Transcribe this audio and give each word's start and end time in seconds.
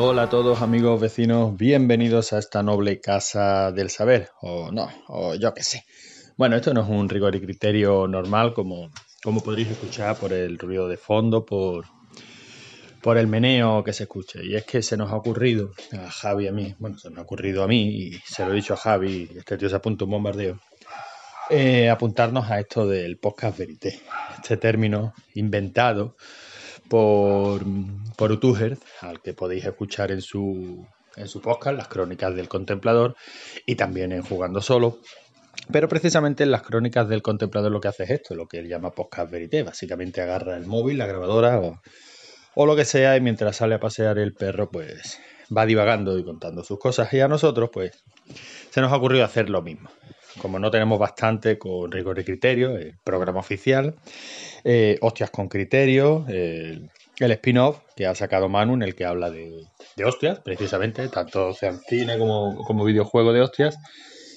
Hola 0.00 0.22
a 0.22 0.30
todos 0.30 0.62
amigos 0.62 1.00
vecinos, 1.00 1.56
bienvenidos 1.56 2.32
a 2.32 2.38
esta 2.38 2.62
noble 2.62 3.00
casa 3.00 3.72
del 3.72 3.90
saber, 3.90 4.28
o 4.40 4.70
no, 4.70 4.88
o 5.08 5.34
yo 5.34 5.52
qué 5.54 5.64
sé. 5.64 5.84
Bueno, 6.36 6.54
esto 6.54 6.72
no 6.72 6.82
es 6.82 6.88
un 6.88 7.08
rigor 7.08 7.34
y 7.34 7.40
criterio 7.40 8.06
normal 8.06 8.54
como, 8.54 8.92
como 9.24 9.42
podréis 9.42 9.72
escuchar 9.72 10.16
por 10.16 10.32
el 10.32 10.56
ruido 10.56 10.86
de 10.86 10.96
fondo, 10.96 11.44
por, 11.44 11.86
por 13.02 13.18
el 13.18 13.26
meneo 13.26 13.82
que 13.82 13.92
se 13.92 14.04
escuche. 14.04 14.38
Y 14.44 14.54
es 14.54 14.64
que 14.64 14.82
se 14.82 14.96
nos 14.96 15.10
ha 15.10 15.16
ocurrido 15.16 15.72
a 15.92 16.08
Javi 16.08 16.46
a 16.46 16.52
mí, 16.52 16.76
bueno, 16.78 16.96
se 16.96 17.10
nos 17.10 17.18
ha 17.18 17.22
ocurrido 17.22 17.64
a 17.64 17.66
mí 17.66 17.88
y 17.88 18.12
se 18.24 18.44
lo 18.46 18.52
he 18.52 18.54
dicho 18.54 18.74
a 18.74 18.76
Javi, 18.76 19.28
este 19.36 19.58
tío 19.58 19.68
se 19.68 19.74
apunta 19.74 20.04
un 20.04 20.12
bombardeo, 20.12 20.60
eh, 21.50 21.88
apuntarnos 21.88 22.50
a 22.50 22.60
esto 22.60 22.86
del 22.86 23.18
podcast 23.18 23.58
verité, 23.58 24.00
este 24.36 24.56
término 24.56 25.14
inventado 25.34 26.16
por, 26.88 27.62
por 28.16 28.32
Utuger, 28.32 28.78
al 29.00 29.22
que 29.22 29.34
podéis 29.34 29.64
escuchar 29.64 30.10
en 30.10 30.20
su, 30.20 30.86
en 31.16 31.28
su 31.28 31.40
podcast, 31.40 31.76
Las 31.76 31.88
Crónicas 31.88 32.34
del 32.34 32.48
Contemplador, 32.48 33.16
y 33.66 33.76
también 33.76 34.12
en 34.12 34.22
Jugando 34.22 34.60
Solo. 34.60 34.98
Pero 35.72 35.88
precisamente 35.88 36.44
en 36.44 36.50
las 36.50 36.62
Crónicas 36.62 37.08
del 37.08 37.22
Contemplador 37.22 37.72
lo 37.72 37.80
que 37.80 37.88
hace 37.88 38.04
es 38.04 38.10
esto, 38.10 38.34
lo 38.34 38.46
que 38.46 38.58
él 38.58 38.68
llama 38.68 38.90
podcast 38.90 39.30
verité. 39.30 39.62
Básicamente 39.62 40.20
agarra 40.20 40.56
el 40.56 40.66
móvil, 40.66 40.98
la 40.98 41.06
grabadora 41.06 41.60
o, 41.60 41.80
o 42.54 42.66
lo 42.66 42.76
que 42.76 42.84
sea, 42.84 43.16
y 43.16 43.20
mientras 43.20 43.56
sale 43.56 43.74
a 43.74 43.80
pasear 43.80 44.18
el 44.18 44.34
perro, 44.34 44.70
pues 44.70 45.18
va 45.54 45.66
divagando 45.66 46.18
y 46.18 46.24
contando 46.24 46.62
sus 46.62 46.78
cosas. 46.78 47.12
Y 47.12 47.20
a 47.20 47.28
nosotros, 47.28 47.70
pues, 47.72 48.04
se 48.70 48.80
nos 48.80 48.92
ha 48.92 48.96
ocurrido 48.96 49.24
hacer 49.24 49.50
lo 49.50 49.62
mismo 49.62 49.90
como 50.40 50.58
no 50.58 50.70
tenemos 50.70 50.98
bastante 50.98 51.58
con 51.58 51.90
rigor 51.90 52.18
y 52.18 52.24
criterio, 52.24 52.76
el 52.76 52.94
programa 53.02 53.40
oficial, 53.40 53.94
eh, 54.64 54.98
Hostias 55.00 55.30
con 55.30 55.48
criterio, 55.48 56.24
el, 56.28 56.90
spin-off 57.18 57.80
que 57.96 58.06
ha 58.06 58.14
sacado 58.14 58.48
Manu 58.48 58.74
en 58.74 58.82
el 58.82 58.94
que 58.94 59.04
habla 59.04 59.30
de, 59.30 59.66
hostias, 60.04 60.38
precisamente, 60.40 61.08
tanto 61.08 61.52
sean 61.52 61.80
cine 61.80 62.18
como, 62.18 62.62
como 62.64 62.84
videojuego 62.84 63.32
de 63.32 63.40
hostias. 63.40 63.78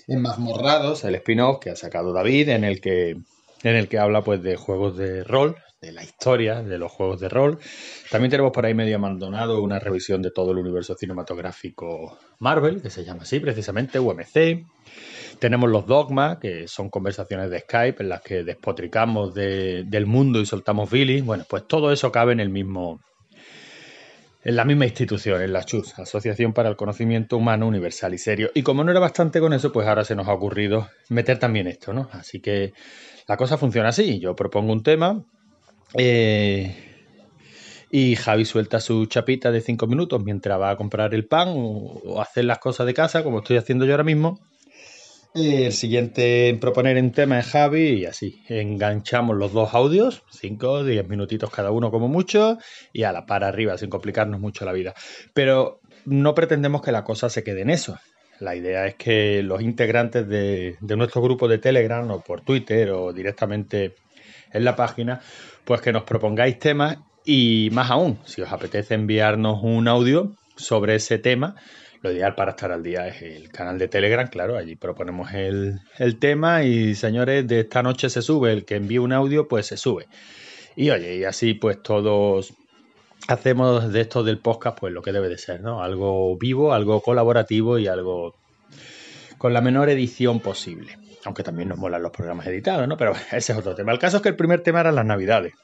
En 0.08 0.22
Mazmorrados, 0.22 1.03
el 1.03 1.16
spin-off 1.16 1.59
que 1.59 1.70
ha 1.70 1.75
sacado 1.75 2.14
David, 2.14 2.50
en 2.50 2.64
el 2.64 2.81
que, 2.81 3.11
en 3.11 3.76
el 3.76 3.88
que 3.88 4.00
habla 4.00 4.23
pues 4.23 4.42
de 4.42 4.55
juegos 4.55 4.98
de 4.98 5.23
rol, 5.23 5.55
de 5.81 5.91
la 5.91 6.03
historia 6.03 6.61
de 6.61 6.77
los 6.77 6.91
juegos 6.91 7.19
de 7.19 7.27
rol. 7.27 7.57
También 8.11 8.29
tenemos 8.29 8.51
por 8.51 8.65
ahí 8.65 8.75
medio 8.75 8.97
abandonado 8.97 9.63
una 9.63 9.79
revisión 9.79 10.21
de 10.21 10.29
todo 10.29 10.51
el 10.51 10.59
universo 10.59 10.95
cinematográfico 10.95 12.19
Marvel, 12.37 12.83
que 12.83 12.91
se 12.91 13.03
llama 13.03 13.23
así 13.23 13.39
precisamente, 13.39 13.97
UMC. 13.97 14.63
Tenemos 15.39 15.71
los 15.71 15.87
dogmas, 15.87 16.37
que 16.37 16.67
son 16.67 16.91
conversaciones 16.91 17.49
de 17.49 17.61
Skype 17.61 18.03
en 18.03 18.09
las 18.09 18.21
que 18.21 18.43
despotricamos 18.43 19.33
del 19.33 20.05
mundo 20.05 20.39
y 20.39 20.45
soltamos 20.45 20.91
Billy. 20.91 21.21
Bueno, 21.21 21.45
pues 21.49 21.67
todo 21.67 21.91
eso 21.91 22.11
cabe 22.11 22.33
en 22.33 22.41
el 22.41 22.49
mismo. 22.49 23.02
En 24.43 24.55
la 24.55 24.65
misma 24.65 24.85
institución, 24.85 25.41
en 25.41 25.53
la 25.53 25.63
CHUS, 25.63 25.99
Asociación 25.99 26.53
para 26.53 26.69
el 26.69 26.75
Conocimiento 26.75 27.37
Humano 27.37 27.67
Universal 27.67 28.13
y 28.13 28.17
Serio. 28.17 28.49
Y 28.55 28.63
como 28.63 28.83
no 28.83 28.89
era 28.89 28.99
bastante 28.99 29.39
con 29.39 29.53
eso, 29.53 29.71
pues 29.71 29.87
ahora 29.87 30.03
se 30.03 30.15
nos 30.15 30.27
ha 30.27 30.33
ocurrido 30.33 30.89
meter 31.09 31.37
también 31.37 31.67
esto, 31.67 31.93
¿no? 31.93 32.09
Así 32.11 32.39
que 32.39 32.73
la 33.27 33.37
cosa 33.37 33.57
funciona 33.57 33.89
así. 33.89 34.19
Yo 34.19 34.35
propongo 34.35 34.73
un 34.73 34.81
tema, 34.81 35.23
eh, 35.95 36.75
y 37.89 38.16
Javi 38.16 38.45
suelta 38.45 38.80
su 38.80 39.06
chapita 39.06 39.52
de 39.52 39.61
cinco 39.61 39.86
minutos 39.86 40.23
mientras 40.23 40.59
va 40.59 40.72
a 40.72 40.78
comprar 40.78 41.14
el 41.14 41.25
pan 41.25 41.50
o, 41.52 42.22
hacer 42.22 42.45
las 42.45 42.59
cosas 42.59 42.86
de 42.86 42.94
casa, 42.94 43.23
como 43.23 43.39
estoy 43.39 43.58
haciendo 43.58 43.86
yo 43.86 43.92
ahora 43.92 44.03
mismo. 44.03 44.39
El 45.33 45.72
siguiente 45.72 46.50
en 46.50 46.59
proponer 46.59 46.98
en 46.98 47.11
tema 47.11 47.39
es 47.39 47.48
Javi 47.48 47.89
y 47.89 48.06
así 48.06 48.42
enganchamos 48.50 49.38
los 49.38 49.53
dos 49.53 49.73
audios, 49.73 50.23
5 50.31 50.70
o 50.70 50.83
10 50.83 51.08
minutitos 51.08 51.50
cada 51.50 51.72
uno 51.72 51.89
como 51.89 52.09
mucho 52.09 52.58
y 52.92 53.04
a 53.04 53.14
la 53.14 53.26
par 53.26 53.45
arriba 53.45 53.77
sin 53.77 53.89
complicarnos 53.89 54.42
mucho 54.42 54.65
la 54.65 54.73
vida. 54.73 54.94
Pero 55.33 55.80
no 56.05 56.36
pretendemos 56.36 56.82
que 56.82 56.92
la 56.92 57.05
cosa 57.05 57.30
se 57.30 57.44
quede 57.44 57.61
en 57.61 57.70
eso. 57.70 57.98
La 58.42 58.55
idea 58.55 58.88
es 58.88 58.95
que 58.95 59.42
los 59.44 59.61
integrantes 59.61 60.27
de 60.27 60.95
nuestro 60.98 61.21
grupo 61.21 61.48
de 61.48 61.60
Telegram 61.60 62.10
o 62.11 62.21
por 62.21 62.42
Twitter 62.42 62.92
o 62.92 63.14
directamente 63.14 63.95
en 64.54 64.66
la 64.66 64.76
página, 64.76 65.22
pues 65.66 65.82
que 65.82 65.92
nos 65.92 66.04
propongáis 66.04 66.60
temas 66.60 66.98
y 67.26 67.70
más 67.72 67.92
aún, 67.92 68.20
si 68.26 68.42
os 68.42 68.52
apetece 68.52 68.95
enviarnos 68.95 69.60
un 69.64 69.88
audio 69.88 70.36
sobre 70.56 70.95
ese 70.95 71.20
tema, 71.20 71.56
lo 72.02 72.12
ideal 72.12 72.34
para 72.34 72.52
estar 72.52 72.72
al 72.72 72.82
día 72.82 73.08
es 73.08 73.22
el 73.22 73.50
canal 73.50 73.78
de 73.78 73.88
Telegram, 73.88 74.28
claro, 74.28 74.58
allí 74.58 74.76
proponemos 74.76 75.32
el, 75.34 75.80
tema 76.20 76.64
y 76.64 76.95
señores, 76.95 77.48
de 77.48 77.60
esta 77.60 77.84
noche 77.84 78.10
se 78.10 78.23
sube, 78.23 78.52
el 78.52 78.66
que 78.66 78.76
envíe 78.76 78.98
un 78.98 79.14
audio, 79.14 79.48
pues 79.48 79.67
se 79.67 79.78
sube. 79.78 80.08
Y 80.76 80.89
oye, 80.89 81.18
y 81.18 81.26
así 81.26 81.54
pues 81.54 81.82
todos 81.83 82.54
hacemos 83.28 83.94
de 83.94 84.02
esto 84.02 84.23
del 84.23 84.39
podcast 84.39 84.80
pues 84.80 84.92
lo 84.94 85.04
que 85.04 85.12
debe 85.12 85.30
de 85.30 85.38
ser, 85.38 85.62
¿no? 85.62 85.83
Algo 85.83 86.36
vivo, 86.38 86.73
algo 86.73 87.02
colaborativo 87.02 87.78
y 87.78 87.88
algo 87.88 88.40
con 89.41 89.53
la 89.53 89.61
menor 89.61 89.89
edición 89.89 90.39
posible. 90.39 90.99
Aunque 91.25 91.41
también 91.41 91.69
nos 91.69 91.79
molan 91.79 92.03
los 92.03 92.11
programas 92.11 92.45
editados, 92.45 92.87
¿no? 92.87 92.95
Pero 92.95 93.13
ese 93.31 93.53
es 93.53 93.57
otro 93.57 93.73
tema. 93.73 93.91
El 93.91 93.97
caso 93.97 94.17
es 94.17 94.23
que 94.23 94.29
el 94.29 94.35
primer 94.35 94.61
tema 94.61 94.81
eran 94.81 94.93
las 94.93 95.05
navidades. 95.05 95.55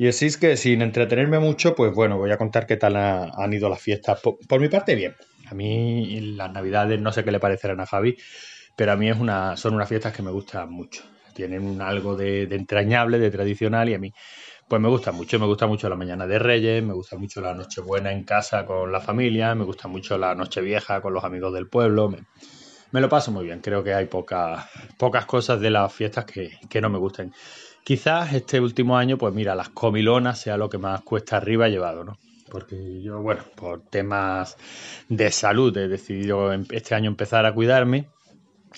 Y 0.00 0.08
así 0.08 0.26
es 0.26 0.36
que 0.36 0.56
sin 0.56 0.82
entretenerme 0.82 1.38
mucho, 1.38 1.76
pues 1.76 1.94
bueno, 1.94 2.18
voy 2.18 2.32
a 2.32 2.36
contar 2.36 2.66
qué 2.66 2.76
tal 2.76 2.96
han 2.96 3.52
ido 3.52 3.68
las 3.68 3.80
fiestas. 3.80 4.20
por 4.20 4.60
mi 4.60 4.68
parte, 4.68 4.96
bien. 4.96 5.14
A 5.46 5.54
mí 5.54 6.34
las 6.34 6.50
navidades 6.50 7.00
no 7.00 7.12
sé 7.12 7.22
qué 7.22 7.30
le 7.30 7.38
parecerán 7.38 7.78
a 7.78 7.86
Javi, 7.86 8.16
pero 8.74 8.90
a 8.90 8.96
mí 8.96 9.08
es 9.08 9.16
una, 9.16 9.56
son 9.56 9.74
unas 9.74 9.88
fiestas 9.88 10.12
que 10.12 10.24
me 10.24 10.32
gustan 10.32 10.68
mucho. 10.68 11.04
Tienen 11.34 11.80
algo 11.80 12.16
de, 12.16 12.48
entrañable, 12.50 13.20
de 13.20 13.30
tradicional 13.30 13.88
y 13.90 13.94
a 13.94 14.00
mí 14.00 14.12
pues 14.66 14.82
me 14.82 14.88
gusta 14.88 15.12
mucho. 15.12 15.38
Me 15.38 15.46
gusta 15.46 15.68
mucho 15.68 15.88
la 15.88 15.94
mañana 15.94 16.26
de 16.26 16.40
Reyes, 16.40 16.82
me 16.82 16.94
gusta 16.94 17.16
mucho 17.16 17.40
la 17.40 17.54
noche 17.54 17.80
buena 17.80 18.10
en 18.10 18.24
casa 18.24 18.66
con 18.66 18.90
la 18.90 19.00
familia, 19.00 19.54
me 19.54 19.62
gusta 19.62 19.86
mucho 19.86 20.18
la 20.18 20.34
noche 20.34 20.60
vieja 20.62 21.00
con 21.00 21.14
los 21.14 21.22
amigos 21.22 21.54
del 21.54 21.68
pueblo. 21.68 22.08
Me, 22.08 22.18
lo 22.92 23.08
paso 23.08 23.30
muy 23.32 23.44
bien. 23.44 23.60
Creo 23.60 23.82
que 23.84 23.94
hay 23.94 24.06
pocas, 24.06 24.66
pocas 24.96 25.26
cosas 25.26 25.60
de 25.60 25.70
las 25.70 25.92
fiestas 25.92 26.24
que, 26.24 26.58
que 26.68 26.80
no 26.80 26.88
me 26.88 26.98
gusten. 26.98 27.32
Quizás 27.84 28.32
este 28.34 28.60
último 28.60 28.96
año, 28.96 29.16
pues 29.16 29.32
mira, 29.34 29.54
las 29.54 29.70
comilonas 29.70 30.40
sea 30.40 30.56
lo 30.56 30.68
que 30.68 30.78
más 30.78 31.02
cuesta 31.02 31.36
arriba 31.36 31.68
llevado, 31.68 32.04
¿no? 32.04 32.18
porque 32.48 33.00
yo, 33.02 33.20
bueno, 33.20 33.42
por 33.54 33.82
temas 33.82 34.56
de 35.08 35.30
salud 35.30 35.76
he 35.76 35.88
decidido 35.88 36.52
em, 36.52 36.64
este 36.70 36.94
año 36.94 37.08
empezar 37.08 37.46
a 37.46 37.54
cuidarme, 37.54 38.08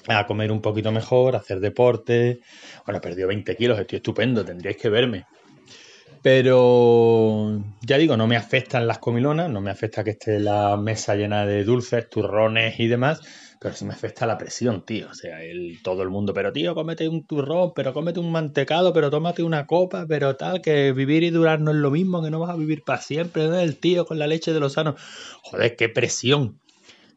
a 0.09 0.27
comer 0.27 0.53
un 0.53 0.61
poquito 0.61 0.93
mejor, 0.93 1.35
a 1.35 1.39
hacer 1.39 1.61
deporte. 1.61 2.41
Bueno, 2.85 2.99
he 2.99 3.01
perdido 3.01 3.29
20 3.29 3.57
kilos, 3.57 3.79
estoy 3.79 3.97
estupendo, 3.97 4.45
tendríais 4.45 4.77
que 4.77 4.89
verme. 4.89 5.27
Pero 6.23 7.59
ya 7.81 7.97
digo, 7.97 8.17
no 8.17 8.27
me 8.27 8.37
afectan 8.37 8.87
las 8.87 8.99
comilonas, 8.99 9.49
no 9.49 9.63
me 9.63 9.71
afecta 9.71 10.05
que 10.05 10.11
esté 10.11 10.39
la 10.39 10.77
mesa 10.77 11.15
llena 11.15 11.47
de 11.47 11.65
dulces, 11.65 12.11
turrones 12.11 12.79
y 12.79 12.89
demás, 12.89 13.21
pero 13.61 13.75
sí 13.75 13.85
me 13.85 13.93
afecta 13.93 14.27
la 14.27 14.39
presión, 14.39 14.87
tío. 14.87 15.09
O 15.11 15.15
sea, 15.15 15.43
el, 15.43 15.83
todo 15.83 16.03
el 16.03 16.09
mundo, 16.09 16.33
pero 16.33 16.51
tío, 16.51 16.75
cómete 16.75 17.07
un 17.09 17.27
turrón, 17.27 17.73
pero 17.77 17.93
cómete 17.93 18.19
un 18.19 18.33
mantecado, 18.33 18.95
pero 18.95 19.11
tómate 19.11 19.43
una 19.43 19.67
copa, 19.67 20.07
pero 20.09 20.35
tal, 20.35 20.63
que 20.63 20.93
vivir 20.93 21.23
y 21.25 21.31
durar 21.31 21.61
no 21.61 21.71
es 21.71 21.77
lo 21.77 21.91
mismo, 21.91 22.23
que 22.23 22.31
no 22.31 22.41
vas 22.41 22.51
a 22.51 22.57
vivir 22.57 22.83
para 22.85 23.03
siempre, 23.03 23.47
¿no? 23.49 23.59
El 23.59 23.77
tío 23.77 24.07
con 24.07 24.19
la 24.19 24.27
leche 24.27 24.55
de 24.55 24.61
los 24.61 24.73
sanos. 24.73 24.99
Joder, 25.43 25.77
qué 25.77 25.91
presión. 25.91 26.59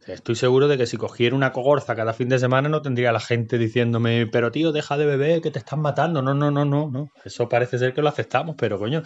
Estoy 0.06 0.36
seguro 0.36 0.68
de 0.68 0.78
que 0.78 0.86
si 0.86 0.98
cogiera 0.98 1.34
una 1.34 1.54
cogorza 1.54 1.96
cada 1.96 2.12
fin 2.12 2.28
de 2.28 2.38
semana 2.38 2.68
no 2.68 2.82
tendría 2.82 3.14
la 3.14 3.22
gente 3.22 3.58
diciéndome, 3.58 4.28
pero 4.28 4.52
tío, 4.52 4.74
deja 4.74 4.98
de 4.98 5.06
beber, 5.06 5.40
que 5.40 5.50
te 5.50 5.60
están 5.60 5.80
matando. 5.80 6.22
No, 6.22 6.34
no, 6.34 6.52
no, 6.52 6.66
no, 6.66 6.90
no. 6.92 7.10
Eso 7.24 7.48
parece 7.48 7.78
ser 7.78 7.94
que 7.94 8.02
lo 8.02 8.10
aceptamos, 8.10 8.58
pero 8.58 8.78
coño, 8.78 9.02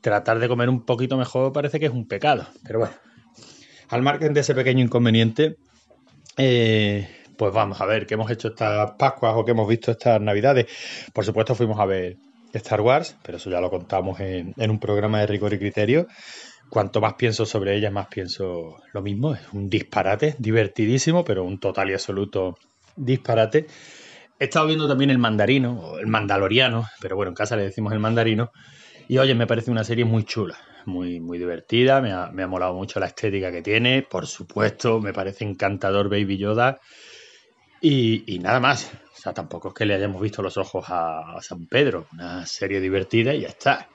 tratar 0.00 0.38
de 0.38 0.48
comer 0.48 0.70
un 0.70 0.86
poquito 0.86 1.18
mejor 1.18 1.52
parece 1.52 1.78
que 1.78 1.84
es 1.84 1.92
un 1.92 2.08
pecado. 2.08 2.46
Pero 2.64 2.78
bueno, 2.78 2.94
al 3.90 4.00
margen 4.00 4.32
de 4.32 4.40
ese 4.40 4.54
pequeño 4.54 4.82
inconveniente, 4.82 5.56
eh, 6.38 7.08
pues 7.36 7.52
vamos 7.52 7.80
a 7.80 7.86
ver 7.86 8.06
qué 8.06 8.14
hemos 8.14 8.30
hecho 8.30 8.48
estas 8.48 8.92
Pascuas 8.92 9.34
o 9.36 9.44
qué 9.44 9.50
hemos 9.50 9.68
visto 9.68 9.90
estas 9.90 10.20
Navidades. 10.20 10.66
Por 11.12 11.24
supuesto, 11.24 11.54
fuimos 11.54 11.78
a 11.78 11.84
ver 11.84 12.16
Star 12.52 12.80
Wars, 12.80 13.16
pero 13.22 13.38
eso 13.38 13.50
ya 13.50 13.60
lo 13.60 13.70
contamos 13.70 14.18
en, 14.20 14.54
un 14.56 14.80
programa 14.80 15.20
de 15.20 15.26
rigor 15.26 15.52
y 15.52 15.58
criterio 15.58 16.06
cuanto 16.70 17.00
más 17.00 17.14
pienso 17.14 17.46
sobre 17.46 17.76
ella, 17.76 17.90
más 17.90 18.08
pienso 18.08 18.76
lo 18.92 19.02
mismo. 19.02 19.34
Es 19.34 19.40
un 19.52 19.68
disparate, 19.70 20.36
divertidísimo, 20.38 21.24
pero 21.24 21.44
un 21.44 21.58
total 21.58 21.90
y 21.90 21.94
absoluto 21.94 22.58
disparate. 22.96 23.66
He 24.38 24.44
estado 24.44 24.66
viendo 24.66 24.86
también 24.86 25.10
el 25.10 25.18
mandarino, 25.18 25.80
o 25.80 25.98
el 25.98 26.06
mandaloriano, 26.06 26.86
pero 27.00 27.16
bueno, 27.16 27.30
en 27.30 27.34
casa 27.34 27.56
le 27.56 27.64
decimos 27.64 27.92
el 27.92 28.00
mandarino. 28.00 28.50
Y 29.08 29.18
oye, 29.18 29.34
me 29.34 29.46
parece 29.46 29.70
una 29.70 29.84
serie 29.84 30.04
muy 30.04 30.24
chula, 30.24 30.58
muy, 30.88 31.20
muy 31.20 31.38
divertida, 31.38 32.00
me 32.00 32.12
ha, 32.12 32.46
molado 32.48 32.74
mucho 32.74 32.98
la 32.98 33.06
estética 33.06 33.52
que 33.52 33.62
tiene, 33.62 34.02
por 34.02 34.26
supuesto, 34.26 35.00
me 35.00 35.12
parece 35.12 35.44
encantador 35.44 36.08
Baby 36.08 36.38
Yoda. 36.38 36.80
Y, 37.80 38.40
nada 38.42 38.58
más, 38.58 38.90
o 39.16 39.20
sea, 39.20 39.32
tampoco 39.32 39.68
es 39.68 39.74
que 39.74 39.86
le 39.86 39.94
hayamos 39.94 40.20
visto 40.20 40.42
los 40.42 40.56
ojos 40.56 40.86
a, 40.88 41.36
San 41.40 41.66
Pedro, 41.66 42.08
una 42.12 42.44
serie 42.44 42.80
divertida 42.80 43.34
y 43.34 43.42
ya 43.42 43.48
está 43.48 43.88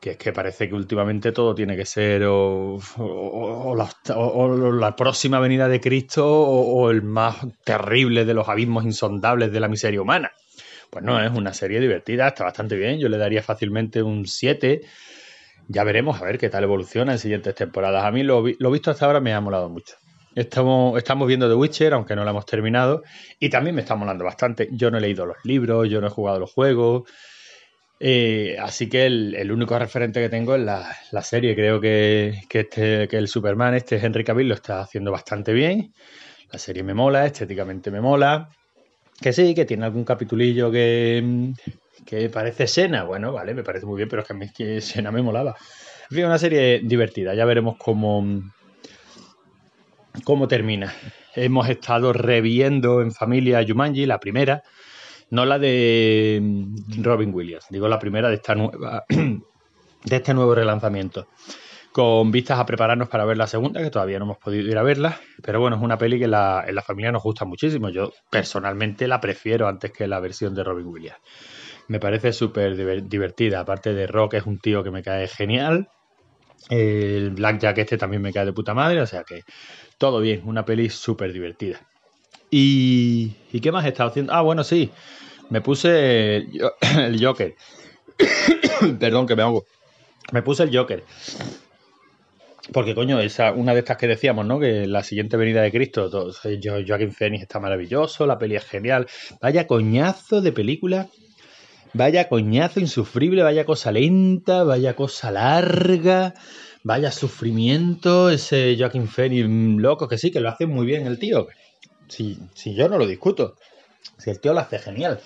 que 0.00 0.12
es 0.12 0.16
que 0.16 0.32
parece 0.32 0.66
que 0.66 0.74
últimamente 0.74 1.30
todo 1.30 1.54
tiene 1.54 1.76
que 1.76 1.84
ser 1.84 2.22
o, 2.24 2.80
la, 3.76 4.96
próxima 4.96 5.38
venida 5.40 5.68
de 5.68 5.78
Cristo 5.78 6.26
o, 6.26 6.90
el 6.90 7.02
más 7.02 7.36
terrible 7.64 8.24
de 8.24 8.32
los 8.32 8.48
abismos 8.48 8.84
insondables 8.84 9.52
de 9.52 9.60
la 9.60 9.68
miseria 9.68 10.00
humana. 10.00 10.32
Pues 10.88 11.04
no, 11.04 11.22
es 11.22 11.30
una 11.30 11.52
serie 11.52 11.80
divertida, 11.80 12.28
está 12.28 12.44
bastante 12.44 12.76
bien, 12.76 12.98
yo 12.98 13.10
le 13.10 13.18
daría 13.18 13.42
fácilmente 13.42 14.02
un 14.02 14.26
7. 14.26 14.80
Ya 15.72 15.84
veremos 15.84 16.20
a 16.20 16.24
ver 16.24 16.36
qué 16.36 16.48
tal 16.48 16.64
evoluciona 16.64 17.12
en 17.12 17.20
siguientes 17.20 17.54
temporadas. 17.54 18.04
A 18.04 18.10
mí 18.10 18.24
lo, 18.24 18.42
lo 18.58 18.70
visto 18.72 18.90
hasta 18.90 19.06
ahora 19.06 19.20
me 19.20 19.32
ha 19.32 19.40
molado 19.40 19.68
mucho. 19.68 19.94
Estamos, 20.34 20.98
estamos 20.98 21.28
viendo 21.28 21.48
The 21.48 21.54
Witcher, 21.54 21.92
aunque 21.92 22.16
no 22.16 22.24
la 22.24 22.32
hemos 22.32 22.44
terminado, 22.44 23.04
y 23.38 23.50
también 23.50 23.76
me 23.76 23.82
está 23.82 23.94
molando 23.94 24.24
bastante. 24.24 24.68
Yo 24.72 24.90
no 24.90 24.98
he 24.98 25.00
leído 25.00 25.26
los 25.26 25.36
libros, 25.44 25.88
yo 25.88 26.00
no 26.00 26.08
he 26.08 26.10
jugado 26.10 26.40
los 26.40 26.52
juegos, 26.52 27.08
eh, 28.00 28.56
así 28.58 28.88
que 28.88 29.06
el, 29.06 29.52
único 29.52 29.78
referente 29.78 30.20
que 30.20 30.28
tengo 30.28 30.56
es 30.56 30.62
la, 30.62 31.22
serie. 31.22 31.54
Creo 31.54 31.80
que, 31.80 32.40
este, 32.50 33.06
que 33.06 33.16
el 33.16 33.28
Superman, 33.28 33.74
este 33.74 34.04
Henry 34.04 34.24
Cavill, 34.24 34.48
lo 34.48 34.54
está 34.54 34.80
haciendo 34.80 35.12
bastante 35.12 35.52
bien. 35.52 35.92
La 36.50 36.58
serie 36.58 36.82
me 36.82 36.94
mola, 36.94 37.26
estéticamente 37.26 37.92
me 37.92 38.00
mola. 38.00 38.48
Que 39.20 39.32
sí, 39.32 39.54
que 39.54 39.66
tiene 39.66 39.84
algún 39.84 40.04
capitulillo 40.04 40.70
que, 40.72 41.52
que 42.06 42.28
parece 42.28 42.66
Sena. 42.66 43.04
Bueno, 43.04 43.32
vale, 43.32 43.54
me 43.54 43.62
parece 43.62 43.86
muy 43.86 43.96
bien, 43.96 44.08
pero 44.08 44.22
es 44.22 44.28
que 44.28 44.34
a 44.34 44.36
mí 44.36 44.50
que 44.52 44.80
Sena 44.80 45.10
me 45.10 45.22
molaba. 45.22 45.56
En 46.10 46.16
fin, 46.16 46.24
una 46.26 46.38
serie 46.38 46.80
divertida. 46.82 47.34
Ya 47.34 47.44
veremos 47.44 47.76
cómo, 47.78 48.42
cómo 50.24 50.48
termina. 50.48 50.92
Hemos 51.34 51.68
estado 51.68 52.12
reviendo 52.12 53.00
en 53.02 53.12
familia 53.12 53.64
Jumanji, 53.66 54.06
la 54.06 54.18
primera 54.18 54.62
no 55.30 55.44
la 55.46 55.58
de 55.58 56.42
Robin 56.98 57.32
Williams, 57.32 57.66
digo 57.70 57.88
la 57.88 57.98
primera 57.98 58.28
de 58.28 58.34
esta 58.34 58.54
nueva 58.54 59.04
de 59.08 60.16
este 60.16 60.34
nuevo 60.34 60.54
relanzamiento. 60.54 61.28
Con 61.92 62.30
vistas 62.30 62.60
a 62.60 62.66
prepararnos 62.66 63.08
para 63.08 63.24
ver 63.24 63.36
la 63.36 63.48
segunda, 63.48 63.82
que 63.82 63.90
todavía 63.90 64.20
no 64.20 64.24
hemos 64.24 64.38
podido 64.38 64.68
ir 64.68 64.78
a 64.78 64.84
verla. 64.84 65.18
Pero 65.42 65.58
bueno, 65.58 65.74
es 65.74 65.82
una 65.82 65.98
peli 65.98 66.20
que 66.20 66.26
en 66.26 66.30
la 66.30 66.84
familia 66.86 67.10
nos 67.10 67.22
gusta 67.22 67.44
muchísimo. 67.44 67.88
Yo 67.88 68.12
personalmente 68.30 69.08
la 69.08 69.20
prefiero 69.20 69.66
antes 69.66 69.90
que 69.90 70.06
la 70.06 70.20
versión 70.20 70.54
de 70.54 70.62
Robin 70.62 70.86
Williams. 70.86 71.18
Me 71.90 71.98
parece 71.98 72.32
súper 72.32 72.76
divertida. 73.08 73.58
Aparte 73.58 73.92
de 73.92 74.06
Rock, 74.06 74.34
es 74.34 74.46
un 74.46 74.60
tío 74.60 74.84
que 74.84 74.92
me 74.92 75.02
cae 75.02 75.26
genial. 75.26 75.88
El 76.68 77.30
Blackjack 77.30 77.78
este 77.78 77.98
también 77.98 78.22
me 78.22 78.32
cae 78.32 78.44
de 78.44 78.52
puta 78.52 78.74
madre. 78.74 79.00
O 79.00 79.06
sea 79.08 79.24
que 79.24 79.42
todo 79.98 80.20
bien. 80.20 80.42
Una 80.44 80.64
peli 80.64 80.88
súper 80.88 81.32
divertida. 81.32 81.80
¿Y, 82.48 83.32
¿Y 83.50 83.60
qué 83.60 83.72
más 83.72 83.84
he 83.84 83.88
estado 83.88 84.10
haciendo? 84.10 84.32
Ah, 84.32 84.40
bueno, 84.42 84.62
sí. 84.62 84.92
Me 85.48 85.62
puse 85.62 86.36
el, 86.96 87.18
Joker. 87.20 87.56
Perdón, 89.00 89.26
que 89.26 89.34
me 89.34 89.42
hago. 89.42 89.64
Me 90.30 90.42
puse 90.42 90.62
el 90.62 90.76
Joker. 90.76 91.02
Porque, 92.72 92.94
coño, 92.94 93.18
esa, 93.18 93.50
una 93.50 93.74
de 93.74 93.80
estas 93.80 93.96
que 93.96 94.06
decíamos, 94.06 94.46
¿no? 94.46 94.60
Que 94.60 94.86
la 94.86 95.02
siguiente 95.02 95.36
venida 95.36 95.60
de 95.60 95.72
Cristo, 95.72 96.08
todo, 96.08 96.32
Joaquín 96.32 97.10
Phoenix 97.10 97.42
está 97.42 97.58
maravilloso, 97.58 98.28
la 98.28 98.38
peli 98.38 98.54
es 98.54 98.64
genial. 98.64 99.08
Vaya 99.40 99.66
coñazo 99.66 100.40
de 100.40 100.52
película. 100.52 101.08
Vaya 101.92 102.28
coñazo 102.28 102.78
insufrible, 102.78 103.42
vaya 103.42 103.64
cosa 103.64 103.90
lenta, 103.90 104.62
vaya 104.62 104.94
cosa 104.94 105.30
larga, 105.32 106.34
vaya 106.84 107.10
sufrimiento. 107.10 108.30
Ese 108.30 108.76
Joaquín 108.78 109.08
Phoenix 109.08 109.48
loco, 109.80 110.06
que 110.06 110.18
sí, 110.18 110.30
que 110.30 110.40
lo 110.40 110.50
hace 110.50 110.66
muy 110.66 110.86
bien 110.86 111.06
el 111.06 111.18
tío. 111.18 111.48
Si, 112.08 112.38
si 112.54 112.74
yo 112.74 112.88
no 112.88 112.98
lo 112.98 113.06
discuto. 113.06 113.56
Si 114.18 114.30
el 114.30 114.40
tío 114.40 114.52
lo 114.52 114.60
hace 114.60 114.78
genial. 114.78 115.20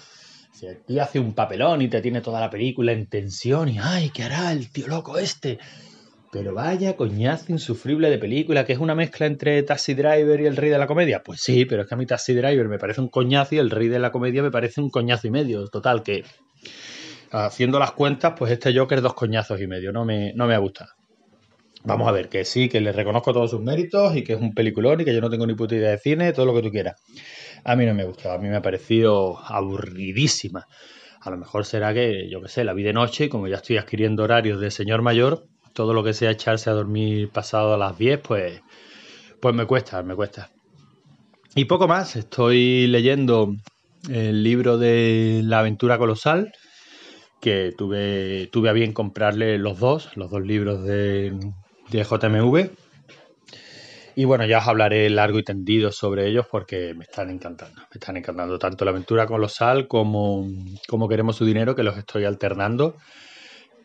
Si 0.52 0.66
el 0.66 0.82
tío 0.84 1.02
hace 1.02 1.19
un 1.19 1.34
papelón 1.34 1.82
y 1.82 1.88
te 1.88 2.00
tiene 2.00 2.20
toda 2.20 2.40
la 2.40 2.49
película 2.49 2.93
en 2.93 3.08
tensión 3.08 3.69
y 3.69 3.78
¡ay, 3.78 4.10
qué 4.10 4.22
hará 4.22 4.52
el 4.52 4.70
tío 4.70 4.87
loco 4.87 5.19
este! 5.19 5.58
Pero 6.34 6.52
vaya 6.52 6.96
coñazo 6.96 7.52
insufrible 7.52 8.10
de 8.10 8.19
película, 8.19 8.64
que 8.64 8.72
es 8.72 8.81
una 8.81 8.96
mezcla 8.96 9.26
entre 9.26 9.62
Taxi 9.62 9.94
Driver 9.94 10.40
y 10.40 10.46
el 10.46 10.56
rey 10.56 10.69
de 10.69 10.78
la 10.78 10.88
comedia. 10.88 11.22
Pues 11.22 11.40
sí, 11.40 11.64
pero 11.64 11.82
es 11.82 11.88
que 11.88 11.94
a 11.94 11.96
mí 11.96 12.06
Taxi 12.06 12.34
Driver 12.34 12.67
me 12.67 12.78
parece 12.78 13.00
un 13.00 13.08
coñazo 13.08 13.55
y 13.55 13.58
el 13.58 13.70
rey 13.70 13.87
de 13.87 14.00
la 14.00 14.10
comedia 14.10 14.43
me 14.43 14.50
parece 14.50 14.81
un 14.81 14.90
coñazo 14.90 15.28
y 15.28 15.31
medio. 15.31 15.69
Total, 15.69 16.02
que 16.02 16.25
haciendo 17.31 17.78
las 17.78 17.93
cuentas, 17.93 18.34
pues 18.37 18.52
este 18.52 18.76
Joker 18.76 19.00
dos 19.00 19.14
coñazos 19.14 19.61
y 19.61 19.66
medio. 19.66 19.93
No 19.93 20.05
me, 20.05 20.32
no 20.34 20.46
me 20.46 20.55
ha 20.55 20.58
gustado. 20.58 20.90
Vamos 21.87 22.08
a 22.08 22.12
ver, 22.12 22.31
que 22.31 22.46
sí, 22.46 22.70
que 22.70 22.81
le 22.81 22.93
reconozco 22.93 23.34
todos 23.34 23.50
sus 23.50 23.61
méritos 23.61 24.16
y 24.16 24.25
que 24.25 24.32
es 24.32 24.40
un 24.40 24.55
peliculón 24.55 25.02
y 25.02 25.05
que 25.05 25.12
yo 25.12 25.20
no 25.20 25.28
tengo 25.28 25.46
ni 25.46 25.55
puta 25.55 25.75
idea 25.75 25.90
de 25.90 25.99
cine, 25.99 26.32
todo 26.32 26.46
lo 26.46 26.55
que 26.55 26.62
tú 26.62 26.70
quieras. 26.70 26.99
A 27.62 27.76
mí 27.76 27.84
no 27.84 27.94
me 27.94 28.02
ha 28.02 28.06
gustado, 28.06 28.37
a 28.37 28.38
mí 28.38 28.49
me 28.49 28.56
ha 28.56 28.62
parecido 28.62 29.38
aburridísima. 29.38 30.66
A 31.20 31.31
lo 31.31 31.37
mejor 31.37 31.66
será 31.66 31.93
que, 31.93 32.28
yo 32.31 32.40
qué 32.40 32.49
sé, 32.49 32.64
la 32.64 32.72
vi 32.72 32.84
de 32.84 32.94
noche 32.94 33.26
y 33.26 33.28
como 33.28 33.49
ya 33.49 33.56
estoy 33.56 33.76
adquiriendo 33.76 34.25
horarios 34.25 34.60
de 34.60 34.70
señor 34.70 35.02
mayor, 35.02 35.44
todo 35.75 35.93
lo 35.93 36.02
que 36.02 36.14
sea 36.14 36.31
echarse 36.31 36.70
a 36.70 36.72
dormir 36.72 37.28
pasado 37.28 37.75
a 37.75 37.76
las 37.76 37.99
10, 37.99 38.20
pues, 38.20 38.62
pues 39.40 39.55
me 39.55 39.67
cuesta, 39.67 40.02
me 40.02 40.14
cuesta. 40.14 40.50
Y 41.55 41.67
poco 41.67 41.87
más, 41.87 42.17
estoy 42.17 42.87
leyendo 42.87 43.55
el 44.11 44.43
libro 44.43 44.79
de 44.79 45.43
La 45.45 45.61
aventura 45.61 45.99
colosal, 45.99 46.53
que 47.41 47.73
tuve, 47.77 48.49
tuve 48.53 48.69
a 48.69 48.73
bien 48.73 48.93
comprarle 48.93 49.59
los 49.59 49.79
dos, 49.79 50.17
los 50.17 50.31
dos 50.31 50.43
libros 50.43 50.83
de, 50.85 51.33
de 51.91 52.03
JMV. 52.03 52.71
Y 54.17 54.25
bueno, 54.27 54.47
ya 54.47 54.59
os 54.59 54.69
hablaré 54.69 55.11
largo 55.11 55.39
y 55.39 55.43
tendido 55.43 55.91
sobre 55.91 56.29
ellos 56.29 56.47
porque 56.49 56.95
me 56.95 57.05
están 57.05 57.31
encantando. 57.31 57.81
Me 57.81 57.99
están 57.99 58.17
encantando 58.17 58.59
tanto 58.59 58.85
la 58.85 58.93
aventura 58.93 59.27
colosal 59.27 59.89
como, 59.89 60.47
como 60.89 61.09
queremos 61.09 61.37
su 61.37 61.45
dinero, 61.45 61.75
que 61.75 61.83
los 61.83 61.99
estoy 61.99 62.25
alternando. 62.25 62.97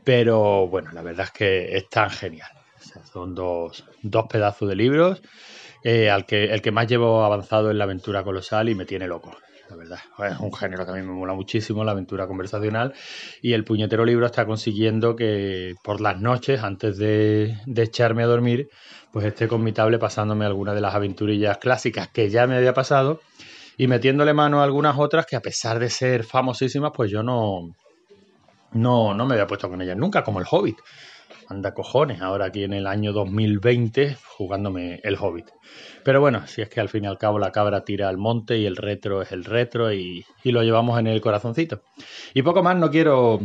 Pero 0.04 0.68
bueno, 0.68 0.92
la 0.94 1.02
verdad 1.02 1.26
es 1.26 1.32
que 1.32 1.78
están 1.78 2.12
genial. 2.12 2.52
son 3.12 3.34
dos, 3.34 3.86
dos, 4.04 4.28
pedazos 4.28 4.70
de 4.70 4.76
libros. 4.76 5.22
Eh, 5.84 6.10
al 6.10 6.26
que, 6.26 6.46
el 6.46 6.62
que 6.62 6.72
más 6.72 6.88
llevo 6.88 7.24
avanzado 7.24 7.72
en 7.72 7.78
la 7.78 7.86
aventura 7.86 8.24
colosal 8.24 8.70
y 8.70 8.76
me 8.76 8.86
tiene 8.86 9.08
loco 9.08 9.36
la 9.70 9.76
verdad. 9.76 10.00
Es 10.30 10.40
un 10.40 10.54
género 10.54 10.86
que 10.86 10.92
a 10.92 10.96
mí 10.96 11.02
me 11.02 11.14
mola 11.14 11.34
muchísimo, 11.34 11.84
la 11.84 11.92
aventura 11.92 12.28
conversacional, 12.28 12.94
y 13.42 13.54
el 13.54 13.64
puñetero 13.64 14.06
libro 14.06 14.26
está 14.26 14.46
consiguiendo 14.46 15.16
que 15.16 15.76
por 15.84 16.02
las 16.02 16.20
noches, 16.20 16.64
antes 16.64 16.98
de, 16.98 17.58
echarme 17.76 18.24
a 18.24 18.28
dormir, 18.28 18.70
pues 19.12 19.26
esté 19.26 19.48
con 19.48 19.64
mi 19.64 19.72
tablet 19.72 20.00
pasándome 20.00 20.46
algunas 20.46 20.76
de 20.76 20.82
las 20.82 20.96
aventurillas 20.96 21.58
clásicas 21.58 22.10
que 22.10 22.30
ya 22.30 22.48
me 22.48 22.56
había 22.56 22.74
pasado 22.74 23.22
y 23.78 23.88
metiéndole 23.88 24.34
mano 24.34 24.62
a 24.62 24.64
algunas 24.64 24.98
otras 24.98 25.26
que 25.26 25.36
a 25.36 25.42
pesar 25.42 25.80
de 25.80 25.90
ser 25.90 26.24
famosísimas, 26.24 26.92
pues 26.94 27.10
yo 27.10 27.24
no, 27.24 27.76
no, 28.74 29.14
no 29.14 29.26
me 29.26 29.34
había 29.34 29.48
puesto 29.48 29.70
con 29.70 29.82
ellas 29.82 29.98
nunca, 29.98 30.24
como 30.24 30.40
el 30.40 30.46
Hobbit 30.50 30.78
anda 31.50 31.74
cojones, 31.74 32.22
ahora 32.22 32.46
aquí 32.46 32.64
en 32.64 32.74
el 32.74 32.86
año 32.86 33.12
2020 33.12 34.18
jugándome 34.38 35.02
el 35.04 35.18
Hobbit. 35.20 35.48
Pero 36.04 36.22
bueno, 36.22 36.46
si 36.48 36.62
es 36.62 36.70
que 36.70 36.80
al 36.80 36.90
fin 36.90 37.06
y 37.06 37.08
al 37.08 37.18
cabo 37.18 37.40
la 37.40 37.52
cabra 37.52 37.84
tira 37.84 38.08
al 38.08 38.18
monte 38.18 38.58
y 38.60 38.68
el 38.68 38.78
retro 38.78 39.24
es 39.24 39.32
el 39.32 39.44
retro 39.44 39.92
y, 39.92 40.26
lo 40.44 40.64
llevamos 40.64 41.00
en 41.00 41.08
el 41.08 41.22
corazoncito. 41.22 41.82
Y 42.36 42.44
poco 42.44 42.62
más, 42.62 42.78
no 42.78 42.92
quiero 42.92 43.40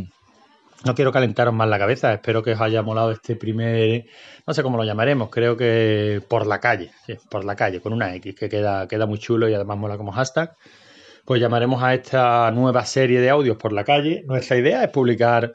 no 0.85 0.93
quiero 0.93 1.11
calentaros 1.11 1.53
más 1.53 1.67
la 1.67 1.79
cabeza, 1.79 2.13
espero 2.13 2.43
que 2.43 2.51
os 2.51 2.61
haya 2.61 2.83
molado 2.83 3.09
este 3.09 3.35
primer, 3.35 4.05
no 4.45 4.53
sé 4.53 4.61
cómo 4.61 4.77
lo 4.77 4.83
llamaremos, 4.83 5.31
creo 5.31 5.57
que 5.57 6.21
por 6.27 6.45
la 6.45 6.59
calle, 6.59 6.91
por 7.31 7.43
la 7.43 7.55
calle, 7.55 7.81
con 7.81 7.91
una 7.91 8.13
X, 8.15 8.35
que 8.35 8.49
queda, 8.49 8.87
queda 8.87 9.07
muy 9.07 9.17
chulo 9.17 9.49
y 9.49 9.53
además 9.55 9.77
mola 9.79 9.97
como 9.97 10.11
hashtag. 10.11 10.55
Pues 11.25 11.41
llamaremos 11.41 11.81
a 11.81 11.95
esta 11.95 12.51
nueva 12.51 12.85
serie 12.85 13.19
de 13.19 13.31
audios 13.31 13.57
por 13.57 13.73
la 13.73 13.83
calle. 13.83 14.23
Nuestra 14.27 14.57
idea 14.57 14.83
es 14.83 14.89
publicar 14.91 15.53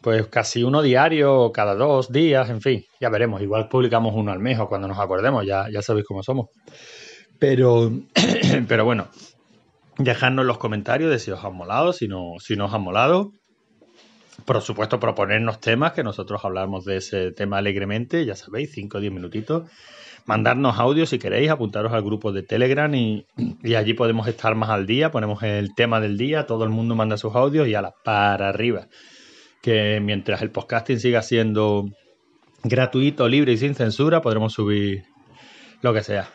pues 0.00 0.26
casi 0.28 0.62
uno 0.62 0.82
diario, 0.82 1.52
cada 1.52 1.74
dos 1.74 2.10
días, 2.10 2.48
en 2.50 2.60
fin, 2.60 2.84
ya 3.00 3.10
veremos. 3.10 3.42
Igual 3.42 3.68
publicamos 3.68 4.14
uno 4.14 4.32
al 4.32 4.38
mes 4.38 4.58
o 4.58 4.68
cuando 4.68 4.88
nos 4.88 4.98
acordemos, 4.98 5.44
ya, 5.46 5.66
ya 5.70 5.82
sabéis 5.82 6.06
cómo 6.06 6.22
somos. 6.22 6.48
Pero, 7.38 7.92
pero 8.68 8.84
bueno, 8.84 9.08
dejadnos 9.98 10.46
los 10.46 10.58
comentarios 10.58 11.10
de 11.10 11.18
si 11.18 11.30
os 11.30 11.44
han 11.44 11.54
molado, 11.54 11.92
si 11.92 12.08
no, 12.08 12.34
si 12.38 12.56
no 12.56 12.66
os 12.66 12.74
han 12.74 12.82
molado. 12.82 13.32
Por 14.46 14.62
supuesto, 14.62 14.98
proponernos 14.98 15.60
temas, 15.60 15.92
que 15.92 16.02
nosotros 16.02 16.42
hablamos 16.44 16.86
de 16.86 16.96
ese 16.96 17.30
tema 17.32 17.58
alegremente, 17.58 18.24
ya 18.24 18.34
sabéis, 18.34 18.72
5 18.72 18.96
o 18.96 19.00
10 19.00 19.12
minutitos. 19.12 19.70
Mandarnos 20.24 20.78
audios 20.78 21.10
si 21.10 21.18
queréis, 21.18 21.50
apuntaros 21.50 21.92
al 21.92 22.02
grupo 22.02 22.32
de 22.32 22.42
Telegram 22.42 22.94
y, 22.94 23.26
y, 23.62 23.74
allí 23.74 23.94
podemos 23.94 24.28
estar 24.28 24.54
más 24.54 24.70
al 24.70 24.86
día. 24.86 25.10
Ponemos 25.10 25.42
el 25.42 25.74
tema 25.74 26.00
del 26.00 26.16
día, 26.16 26.46
todo 26.46 26.64
el 26.64 26.70
mundo 26.70 26.94
manda 26.94 27.18
sus 27.18 27.34
audios 27.34 27.68
y 27.68 27.74
a 27.74 27.82
la 27.82 27.94
para 28.02 28.48
arriba 28.48 28.88
que 29.62 30.00
mientras 30.00 30.42
el 30.42 30.50
podcasting 30.50 31.00
siga 31.00 31.22
siendo 31.22 31.86
gratuito, 32.62 33.28
libre 33.28 33.52
y 33.52 33.56
sin 33.56 33.74
censura, 33.74 34.20
podremos 34.20 34.52
subir 34.52 35.04
lo 35.82 35.92
que 35.92 36.02
sea. 36.02 36.28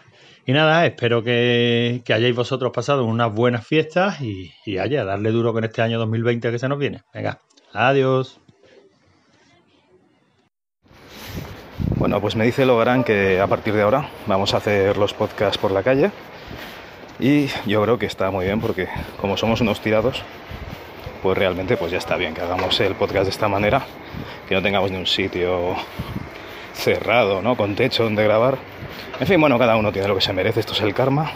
Y 0.45 0.53
nada, 0.53 0.85
espero 0.85 1.23
que, 1.23 2.03
hayáis 2.07 2.35
vosotros 2.35 2.71
pasado 2.71 3.03
unas 3.03 3.33
buenas 3.33 3.65
fiestas 3.65 4.21
y, 4.21 4.51
y 4.65 4.77
haya, 4.77 5.03
darle 5.03 5.31
duro 5.31 5.53
con 5.53 5.63
este 5.63 5.81
año 5.81 5.97
2020 5.97 6.51
que 6.51 6.59
se 6.59 6.69
nos 6.69 6.77
viene. 6.77 7.01
Venga, 7.13 7.39
adiós. 7.73 8.39
Bueno, 11.97 12.21
pues 12.21 12.35
me 12.35 12.45
dice 12.45 12.65
Logarán 12.65 13.03
que 13.03 13.39
a 13.39 13.47
partir 13.47 13.73
de 13.73 13.81
ahora 13.81 14.09
vamos 14.27 14.53
a 14.53 14.57
hacer 14.57 14.97
los 14.97 15.13
podcasts 15.13 15.57
por 15.57 15.71
la 15.71 15.81
calle. 15.81 16.11
Y 17.19 17.47
yo 17.65 17.81
creo 17.81 17.97
que 17.97 18.05
está 18.05 18.29
muy 18.29 18.45
bien 18.45 18.59
porque 18.59 18.87
como 19.19 19.37
somos 19.37 19.61
unos 19.61 19.81
tirados, 19.81 20.21
pues 21.25 21.39
realmente 21.39 21.75
pues 21.75 21.91
ya 21.91 21.97
está 21.97 22.17
bien 22.17 22.35
que 22.35 22.41
hagamos 22.41 22.79
el 22.81 22.93
podcast 22.93 23.23
de 23.23 23.31
esta 23.31 23.47
manera, 23.47 23.81
que 24.47 24.53
no 24.53 24.61
tengamos 24.61 24.91
ni 24.91 24.97
un 24.97 25.07
sitio 25.07 25.75
cerrado, 26.71 27.41
¿no? 27.41 27.57
Con 27.57 27.73
techo 27.73 28.03
donde 28.03 28.23
grabar. 28.23 28.59
En 29.19 29.25
fin, 29.25 29.41
bueno, 29.41 29.57
cada 29.57 29.75
uno 29.75 29.91
tiene 29.91 30.07
lo 30.07 30.13
que 30.13 30.21
se 30.21 30.33
merece, 30.33 30.59
esto 30.59 30.73
es 30.73 30.81
el 30.81 30.93
karma. 30.93 31.31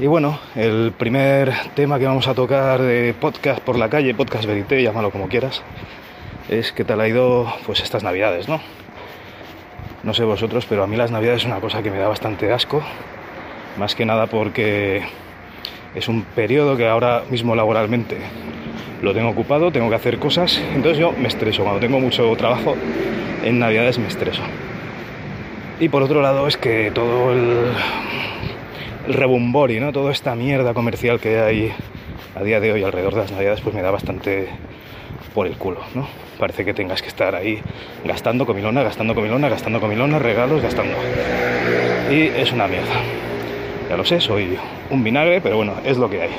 Y 0.00 0.08
bueno, 0.08 0.40
el 0.56 0.90
primer 0.90 1.52
tema 1.76 2.00
que 2.00 2.06
vamos 2.06 2.26
a 2.26 2.34
tocar 2.34 2.82
de 2.82 3.14
podcast 3.14 3.60
por 3.60 3.78
la 3.78 3.88
calle, 3.88 4.12
podcast 4.12 4.44
verité, 4.44 4.82
llámalo 4.82 5.12
como 5.12 5.28
quieras, 5.28 5.62
es 6.48 6.72
que 6.72 6.82
tal 6.82 7.00
ha 7.00 7.06
ido 7.06 7.46
pues 7.64 7.78
estas 7.78 8.02
navidades, 8.02 8.48
¿no? 8.48 8.60
No 10.02 10.14
sé 10.14 10.24
vosotros, 10.24 10.66
pero 10.68 10.82
a 10.82 10.88
mí 10.88 10.96
las 10.96 11.12
navidades 11.12 11.42
es 11.42 11.46
una 11.46 11.60
cosa 11.60 11.80
que 11.80 11.92
me 11.92 11.98
da 11.98 12.08
bastante 12.08 12.52
asco, 12.52 12.82
más 13.76 13.94
que 13.94 14.04
nada 14.04 14.26
porque 14.26 15.04
es 15.94 16.08
un 16.08 16.22
periodo 16.22 16.76
que 16.76 16.88
ahora 16.88 17.22
mismo 17.30 17.54
laboralmente 17.54 18.18
lo 19.02 19.12
tengo 19.12 19.30
ocupado, 19.30 19.72
tengo 19.72 19.88
que 19.88 19.96
hacer 19.96 20.18
cosas, 20.18 20.60
entonces 20.74 20.98
yo 20.98 21.12
me 21.12 21.28
estreso, 21.28 21.62
cuando 21.62 21.80
tengo 21.80 21.98
mucho 21.98 22.34
trabajo 22.36 22.76
en 23.44 23.58
navidades 23.58 23.98
me 23.98 24.06
estreso. 24.06 24.42
Y 25.80 25.88
por 25.88 26.02
otro 26.02 26.22
lado 26.22 26.46
es 26.46 26.56
que 26.56 26.92
todo 26.94 27.32
el, 27.32 27.72
el 29.08 29.14
rebumbori, 29.14 29.80
¿no? 29.80 29.92
Toda 29.92 30.12
esta 30.12 30.34
mierda 30.36 30.74
comercial 30.74 31.18
que 31.18 31.40
hay 31.40 31.72
a 32.36 32.42
día 32.42 32.60
de 32.60 32.72
hoy 32.72 32.84
alrededor 32.84 33.14
de 33.14 33.20
las 33.22 33.32
navidades, 33.32 33.60
pues 33.60 33.74
me 33.74 33.82
da 33.82 33.90
bastante 33.90 34.48
por 35.34 35.46
el 35.46 35.56
culo, 35.56 35.80
¿no? 35.94 36.06
Parece 36.38 36.64
que 36.64 36.74
tengas 36.74 37.02
que 37.02 37.08
estar 37.08 37.34
ahí 37.34 37.60
gastando 38.04 38.46
comilona, 38.46 38.82
gastando 38.82 39.14
comilona, 39.14 39.48
gastando 39.48 39.80
comilona, 39.80 40.18
regalos, 40.18 40.62
gastando. 40.62 40.94
Y 42.10 42.22
es 42.22 42.52
una 42.52 42.66
mierda. 42.68 43.21
Ya 43.92 43.98
lo 43.98 44.06
sé, 44.06 44.22
soy 44.22 44.56
un 44.88 45.04
vinagre, 45.04 45.42
pero 45.42 45.56
bueno, 45.56 45.74
es 45.84 45.98
lo 45.98 46.08
que 46.08 46.22
hay. 46.22 46.30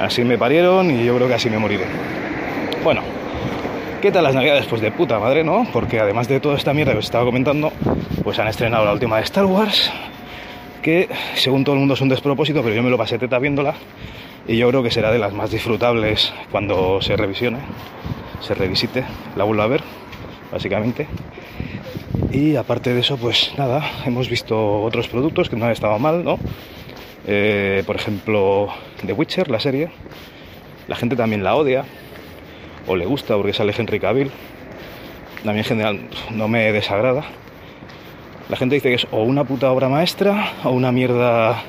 Así 0.00 0.24
me 0.24 0.36
parieron 0.36 0.90
y 0.90 1.04
yo 1.04 1.14
creo 1.14 1.28
que 1.28 1.34
así 1.34 1.48
me 1.48 1.56
moriré. 1.56 1.84
Bueno, 2.82 3.02
¿qué 4.02 4.10
tal 4.10 4.24
las 4.24 4.34
navidades? 4.34 4.66
Pues 4.66 4.82
de 4.82 4.90
puta 4.90 5.20
madre, 5.20 5.44
¿no? 5.44 5.68
Porque 5.72 6.00
además 6.00 6.26
de 6.26 6.40
toda 6.40 6.56
esta 6.56 6.74
mierda 6.74 6.90
que 6.90 6.98
os 6.98 7.04
estaba 7.04 7.24
comentando, 7.24 7.72
pues 8.24 8.40
han 8.40 8.48
estrenado 8.48 8.84
la 8.84 8.92
última 8.92 9.18
de 9.18 9.22
Star 9.22 9.44
Wars, 9.44 9.88
que 10.82 11.08
según 11.34 11.62
todo 11.62 11.76
el 11.76 11.78
mundo 11.78 11.94
es 11.94 12.00
un 12.00 12.08
despropósito, 12.08 12.60
pero 12.60 12.74
yo 12.74 12.82
me 12.82 12.90
lo 12.90 12.98
pasé 12.98 13.20
teta 13.20 13.38
viéndola 13.38 13.74
y 14.48 14.56
yo 14.56 14.68
creo 14.70 14.82
que 14.82 14.90
será 14.90 15.12
de 15.12 15.20
las 15.20 15.32
más 15.32 15.52
disfrutables 15.52 16.32
cuando 16.50 17.00
se 17.00 17.16
revisione, 17.16 17.58
se 18.40 18.52
revisite, 18.52 19.04
la 19.36 19.44
vuelva 19.44 19.62
a 19.62 19.68
ver, 19.68 19.84
básicamente. 20.50 21.06
Y 22.32 22.56
aparte 22.56 22.92
de 22.94 23.00
eso, 23.00 23.16
pues 23.16 23.52
nada, 23.56 23.84
hemos 24.06 24.28
visto 24.28 24.82
otros 24.82 25.06
productos 25.06 25.48
que 25.48 25.54
no 25.54 25.66
han 25.66 25.70
estado 25.70 25.96
mal, 26.00 26.24
¿no? 26.24 26.36
Eh, 27.32 27.84
por 27.86 27.94
ejemplo, 27.94 28.70
The 29.06 29.12
Witcher, 29.12 29.52
la 29.52 29.60
serie. 29.60 29.90
La 30.88 30.96
gente 30.96 31.14
también 31.14 31.44
la 31.44 31.54
odia, 31.54 31.84
o 32.88 32.96
le 32.96 33.06
gusta 33.06 33.36
porque 33.36 33.52
sale 33.52 33.72
Henry 33.76 34.00
Cavill. 34.00 34.32
A 35.46 35.52
mí 35.52 35.58
en 35.58 35.64
general 35.64 36.00
no 36.32 36.48
me 36.48 36.72
desagrada. 36.72 37.22
La 38.48 38.56
gente 38.56 38.74
dice 38.74 38.88
que 38.88 38.96
es 38.96 39.06
o 39.12 39.22
una 39.22 39.44
puta 39.44 39.70
obra 39.70 39.88
maestra 39.88 40.54
o 40.64 40.70
una 40.70 40.90
mierda 40.90 41.62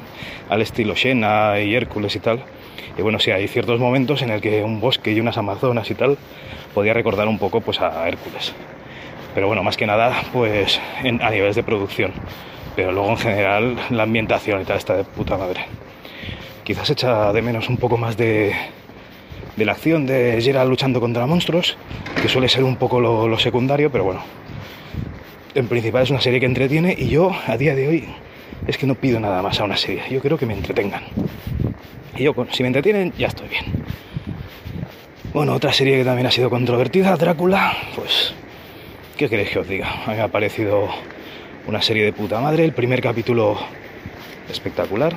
al 0.50 0.63
estilo 0.63 0.96
Xena 0.96 1.60
y 1.60 1.75
Hércules 1.75 2.15
y 2.15 2.20
tal. 2.20 2.44
Y 2.98 3.03
bueno, 3.03 3.20
sí, 3.20 3.30
hay 3.30 3.48
ciertos 3.48 3.80
momentos 3.80 4.24
en 4.24 4.32
el 4.32 4.41
que 4.41 4.63
un 4.63 4.80
bosque 4.80 5.12
y 5.12 5.20
unas 5.20 5.38
amazonas 5.38 5.91
y 5.91 5.94
tal 5.94 6.18
podía 6.74 6.94
recordar 6.94 7.27
un 7.27 7.38
poco 7.38 7.62
pues 7.62 7.80
a 7.82 8.08
Hércules. 8.08 8.51
Pero 9.36 9.46
bueno, 9.46 9.62
más 9.62 9.77
que 9.77 9.86
nada, 9.86 10.24
pues 10.34 10.82
a 11.03 11.30
niveles 11.30 11.56
de 11.56 11.62
producción. 11.62 12.13
Pero 12.75 12.92
luego 12.92 13.10
en 13.10 13.18
general 13.18 13.78
la 13.90 14.04
ambientación 14.04 14.62
y 14.62 14.66
tal 14.66 14.78
está 14.78 14.96
de 14.96 15.04
puta 15.04 15.38
madre. 15.38 15.66
Quizás 16.63 16.90
echa 16.90 17.34
de 17.34 17.42
menos 17.42 17.70
un 17.70 17.78
poco 17.78 17.98
más 17.98 18.16
de, 18.18 18.54
de 19.56 19.66
la 19.66 19.74
acción 19.74 20.06
de 20.06 20.40
Geralt 20.42 20.70
luchando 20.70 21.00
contra 21.00 21.25
monstruos, 21.25 21.78
que 22.22 22.30
suele 22.30 22.48
ser 22.50 22.63
un 22.63 22.78
poco 22.78 23.00
lo, 23.00 23.38
secundario, 23.38 23.92
pero 23.92 24.06
bueno. 24.06 24.22
En 25.54 25.68
principal 25.68 26.04
es 26.04 26.10
una 26.10 26.22
serie 26.22 26.40
que 26.40 26.46
entretiene 26.46 26.96
y 26.98 27.10
yo 27.10 27.36
a 27.46 27.58
día 27.58 27.75
de 27.75 27.88
hoy 27.88 28.06
es 28.68 28.78
que 28.78 28.88
no 28.88 28.96
pido 28.96 29.20
nada 29.20 29.42
más 29.42 29.60
a 29.60 29.66
una 29.66 29.75
serie. 29.75 30.04
Yo 30.10 30.22
quiero 30.22 30.38
que 30.38 30.46
me 30.46 30.54
entretengan. 30.54 31.04
Y 32.16 32.24
yo, 32.24 32.34
si 32.51 32.63
me 32.63 32.68
entretienen, 32.68 33.12
ya 33.18 33.28
estoy 33.28 33.50
bien. 33.50 33.66
Bueno, 35.34 35.54
otra 35.54 35.74
serie 35.74 35.98
que 35.98 36.06
también 36.06 36.28
ha 36.28 36.32
sido 36.32 36.50
controvertida, 36.50 37.16
Drácula, 37.16 37.74
pues, 37.96 38.34
¿qué 39.18 39.30
queréis 39.30 39.50
que 39.50 39.60
os 39.60 39.68
diga? 39.68 39.90
A 40.06 40.10
mí 40.12 40.16
me 40.16 40.22
ha 40.22 40.28
parecido 40.28 40.90
una 41.68 41.82
serie 41.82 42.03
de 42.03 42.13
puta 42.13 42.39
madre. 42.39 42.65
El 42.65 42.74
primer 42.74 43.01
capítulo 43.01 43.58
espectacular, 44.50 45.13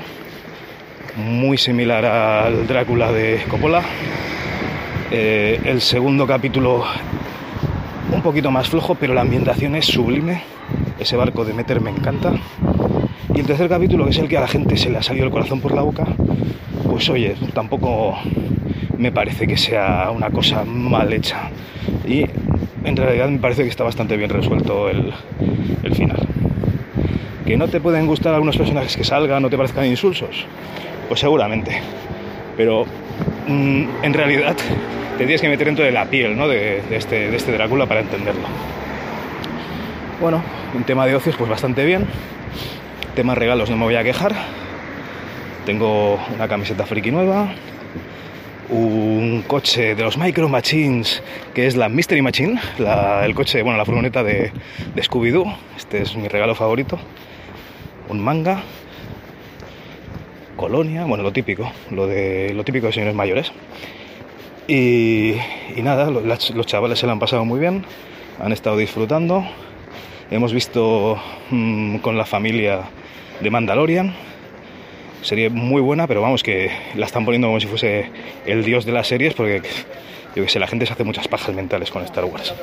muy 1.16 1.58
similar 1.58 2.04
al 2.04 2.66
Drácula 2.66 3.12
de 3.12 3.42
Coppola. 3.48 3.82
Eh, 5.10 5.60
el 5.64 5.80
segundo 5.80 6.26
capítulo 6.26 6.84
un 8.12 8.22
poquito 8.22 8.50
más 8.50 8.68
flojo, 8.68 8.94
pero 8.94 9.14
la 9.14 9.22
ambientación 9.22 9.74
es 9.74 9.86
sublime. 9.86 10.42
Ese 10.98 11.16
barco 11.16 11.44
de 11.44 11.52
Meter 11.52 11.80
me 11.80 11.90
encanta. 11.90 12.32
Y 13.34 13.40
el 13.40 13.46
tercer 13.46 13.68
capítulo, 13.68 14.04
que 14.04 14.10
es 14.10 14.18
el 14.18 14.28
que 14.28 14.36
a 14.36 14.40
la 14.40 14.48
gente 14.48 14.76
se 14.76 14.90
le 14.90 14.98
ha 14.98 15.02
salido 15.02 15.26
el 15.26 15.32
corazón 15.32 15.60
por 15.60 15.74
la 15.74 15.82
boca, 15.82 16.06
pues 16.88 17.08
oye, 17.08 17.34
tampoco 17.52 18.16
me 18.96 19.10
parece 19.10 19.46
que 19.46 19.56
sea 19.56 20.10
una 20.14 20.30
cosa 20.30 20.64
mal 20.64 21.12
hecha. 21.12 21.50
Y 22.06 22.26
en 22.84 22.96
realidad 22.96 23.28
me 23.28 23.38
parece 23.38 23.62
que 23.62 23.68
está 23.68 23.82
bastante 23.84 24.16
bien 24.16 24.30
resuelto 24.30 24.88
el, 24.88 25.12
final. 25.94 26.18
¿Que 27.46 27.56
no 27.56 27.68
te 27.68 27.80
pueden 27.80 28.06
gustar 28.06 28.34
algunos 28.34 28.56
personajes 28.56 28.96
que 28.96 29.04
salgan, 29.04 29.42
no 29.42 29.50
te 29.50 29.56
parezcan 29.56 29.86
insulsos? 29.86 30.46
Pues 31.08 31.20
seguramente. 31.20 31.80
Pero 32.56 32.86
mmm, 33.48 33.84
en 34.02 34.14
realidad 34.14 34.56
te 35.18 35.24
tienes 35.24 35.40
que 35.40 35.48
meter 35.48 35.66
dentro 35.66 35.84
de 35.84 35.92
la 35.92 36.06
piel 36.06 36.36
¿no? 36.36 36.48
de, 36.48 36.82
este, 36.90 37.30
de 37.30 37.36
este 37.36 37.52
Drácula 37.52 37.86
para 37.86 38.00
entenderlo. 38.00 38.46
Bueno, 40.20 40.42
un 40.74 40.84
tema 40.84 41.06
de 41.06 41.14
ocios 41.14 41.36
pues 41.36 41.50
bastante 41.50 41.84
bien. 41.84 42.06
Tema 43.14 43.34
regalos 43.34 43.70
no 43.70 43.76
me 43.76 43.84
voy 43.84 43.96
a 43.96 44.04
quejar. 44.04 44.34
Tengo 45.66 46.18
una 46.34 46.48
camiseta 46.48 46.84
friki 46.84 47.10
nueva, 47.10 47.52
un 48.70 49.44
coche 49.46 49.94
de 49.94 50.02
los 50.02 50.16
Micro 50.16 50.48
Machines, 50.48 51.22
que 51.54 51.66
es 51.66 51.76
la 51.76 51.88
Mystery 51.88 52.22
Machine, 52.22 52.60
el 53.22 53.34
coche, 53.34 53.62
bueno, 53.62 53.78
la 53.78 53.84
furgoneta 53.84 54.22
de, 54.22 54.52
de 54.94 55.02
Scooby-Doo. 55.02 55.54
Este 55.76 56.02
es 56.02 56.16
mi 56.16 56.28
regalo 56.28 56.54
favorito. 56.54 56.98
Un 58.08 58.20
manga, 58.20 58.62
colonia, 60.56 61.04
bueno, 61.04 61.22
lo 61.22 61.32
típico, 61.32 61.70
lo 61.90 62.06
de 62.06 62.52
lo 62.54 62.64
típico 62.64 62.86
de 62.86 62.92
señores 62.92 63.14
mayores. 63.14 63.52
Y, 64.66 65.34
nada, 65.76 66.10
los, 66.10 66.66
chavales 66.66 66.98
se 66.98 67.06
lo 67.06 67.12
han 67.12 67.18
pasado 67.18 67.44
muy 67.44 67.60
bien, 67.60 67.84
han 68.40 68.52
estado 68.52 68.76
disfrutando. 68.76 69.44
Hemos 70.30 70.54
visto 70.54 71.18
mmm, 71.50 71.98
con 71.98 72.16
la 72.16 72.24
familia 72.24 72.80
de 73.40 73.50
Mandalorian, 73.50 74.14
serie 75.24 75.48
muy 75.48 75.80
buena, 75.80 76.06
pero 76.06 76.20
vamos, 76.20 76.42
que 76.42 76.70
la 76.94 77.06
están 77.06 77.24
poniendo 77.24 77.48
como 77.48 77.60
si 77.60 77.66
fuese 77.66 78.10
el 78.46 78.64
dios 78.64 78.84
de 78.84 78.92
las 78.92 79.08
series, 79.08 79.34
porque 79.34 79.62
yo 80.36 80.44
que 80.44 80.48
sé, 80.48 80.58
la 80.58 80.66
gente 80.66 80.86
se 80.86 80.92
hace 80.92 81.04
muchas 81.04 81.28
pajas 81.28 81.54
mentales 81.54 81.90
con 81.90 82.02
Star 82.04 82.24
Wars. 82.24 82.54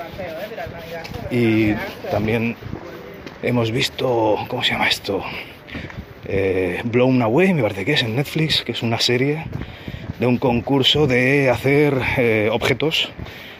Y 1.29 1.73
también 2.11 2.55
hemos 3.41 3.71
visto, 3.71 4.37
¿cómo 4.47 4.63
se 4.63 4.71
llama 4.71 4.87
esto? 4.87 5.23
Eh, 6.25 6.81
Blown 6.83 7.21
Away, 7.21 7.53
me 7.53 7.61
parece 7.63 7.85
que 7.85 7.93
es 7.93 8.03
en 8.03 8.15
Netflix, 8.15 8.63
que 8.63 8.73
es 8.73 8.83
una 8.83 8.99
serie 8.99 9.45
de 10.19 10.27
un 10.27 10.37
concurso 10.37 11.07
de 11.07 11.49
hacer 11.49 11.99
eh, 12.17 12.49
objetos 12.51 13.09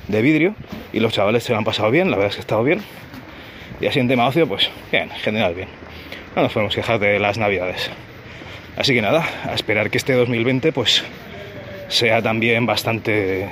de 0.08 0.22
vidrio 0.22 0.56
y 0.94 1.00
los 1.00 1.14
chavales 1.14 1.44
se 1.44 1.54
lo 1.54 1.58
han 1.58 1.64
pasado 1.64 1.90
bien, 1.90 2.12
la 2.12 2.18
verdad 2.18 2.30
es 2.30 2.36
que 2.36 2.42
ha 2.42 2.42
estado 2.42 2.64
bien. 2.64 2.82
Y 3.80 3.88
así 3.88 4.00
en 4.00 4.08
tema 4.08 4.28
ocio, 4.28 4.48
pues 4.48 4.70
bien, 4.92 5.04
en 5.04 5.18
general 5.18 5.56
bien. 5.56 5.70
No 6.36 6.44
nos 6.44 6.54
podemos 6.54 6.76
quejar 6.76 7.00
de 7.00 7.20
las 7.20 7.38
navidades. 7.38 7.90
Así 8.78 8.94
que 8.94 9.02
nada, 9.02 9.26
a 9.44 9.54
esperar 9.54 9.90
que 9.90 9.98
este 9.98 10.14
2020 10.14 10.72
pues 10.72 11.04
sea 11.88 12.22
también 12.22 12.66
bastante 12.66 13.50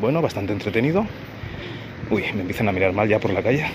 bueno, 0.00 0.22
bastante 0.22 0.52
entretenido. 0.52 1.06
Uy, 2.10 2.24
me 2.34 2.40
empiezan 2.40 2.68
a 2.68 2.72
mirar 2.72 2.92
mal 2.92 3.08
ya 3.08 3.20
por 3.20 3.32
la 3.32 3.42
calle. 3.42 3.66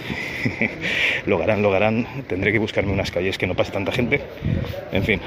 lo 1.26 1.42
harán, 1.42 1.62
lo 1.62 1.74
harán. 1.74 2.06
Tendré 2.28 2.52
que 2.52 2.60
buscarme 2.60 2.92
unas 2.92 3.12
calles 3.12 3.38
que 3.38 3.48
no 3.48 3.56
pase 3.56 3.72
tanta 3.72 3.92
gente. 3.92 4.22
En 4.92 5.04
fin. 5.04 5.22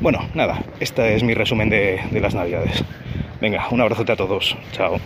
Bueno, 0.00 0.26
nada, 0.34 0.62
este 0.78 1.16
es 1.16 1.22
mi 1.22 1.34
resumen 1.34 1.68
de, 1.68 2.00
de 2.10 2.20
las 2.20 2.34
navidades. 2.34 2.82
Venga, 3.40 3.68
un 3.70 3.80
abrazote 3.80 4.12
a 4.12 4.16
todos. 4.16 4.56
Chao. 4.72 4.98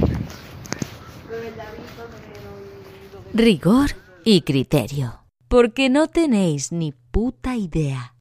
Rigor 3.32 3.90
y 4.24 4.42
criterio. 4.42 5.24
Porque 5.48 5.88
no 5.88 6.06
tenéis 6.06 6.70
ni 6.70 6.92
puta 7.10 7.56
idea. 7.56 8.12